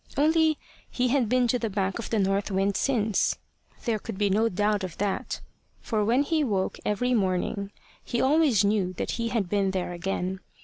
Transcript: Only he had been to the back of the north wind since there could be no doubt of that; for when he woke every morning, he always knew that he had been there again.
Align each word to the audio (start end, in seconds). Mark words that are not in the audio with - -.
Only 0.17 0.57
he 0.89 1.09
had 1.09 1.29
been 1.29 1.47
to 1.49 1.59
the 1.59 1.69
back 1.69 1.99
of 1.99 2.09
the 2.09 2.17
north 2.17 2.49
wind 2.49 2.75
since 2.75 3.37
there 3.85 3.99
could 3.99 4.17
be 4.17 4.31
no 4.31 4.49
doubt 4.49 4.83
of 4.83 4.97
that; 4.97 5.41
for 5.79 6.03
when 6.03 6.23
he 6.23 6.43
woke 6.43 6.79
every 6.83 7.13
morning, 7.13 7.71
he 8.03 8.19
always 8.19 8.65
knew 8.65 8.93
that 8.93 9.11
he 9.11 9.27
had 9.27 9.47
been 9.47 9.69
there 9.69 9.93
again. 9.93 10.39